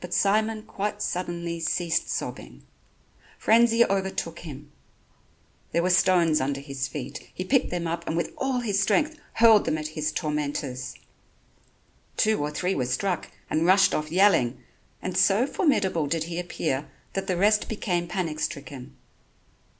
But 0.00 0.12
Simon 0.12 0.64
quite 0.64 1.02
suddenly 1.02 1.60
ceased 1.60 2.10
sobbing. 2.10 2.66
Frenzy 3.38 3.84
overtook 3.84 4.40
him. 4.40 4.72
There 5.70 5.84
were 5.84 5.90
stones 5.90 6.40
under 6.40 6.60
his 6.60 6.88
feet, 6.88 7.30
he 7.32 7.44
picked 7.44 7.70
them 7.70 7.86
up 7.86 8.04
and 8.08 8.16
with 8.16 8.32
all 8.36 8.58
his 8.58 8.80
strength 8.82 9.16
hurled 9.34 9.66
them 9.66 9.78
at 9.78 9.86
his 9.94 10.10
tormentors. 10.10 10.96
Two 12.16 12.42
or 12.42 12.50
three 12.50 12.74
were 12.74 12.84
struck 12.86 13.30
and 13.48 13.66
rushed 13.66 13.94
off 13.94 14.10
yelling, 14.10 14.60
and 15.00 15.16
so 15.16 15.46
formidable 15.46 16.08
did 16.08 16.24
he 16.24 16.40
appear 16.40 16.90
that 17.12 17.28
the 17.28 17.36
rest 17.36 17.68
became 17.68 18.08
panic 18.08 18.40
stricken. 18.40 18.96